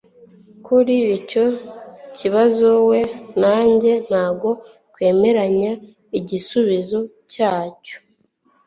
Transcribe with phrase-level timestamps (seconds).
[0.65, 1.45] Kuri icyo
[2.17, 2.99] kibazo, we
[3.41, 4.49] na njye ntabwo
[4.91, 5.71] twemeranya
[6.19, 6.99] igisubizo
[7.31, 7.97] cyacyo.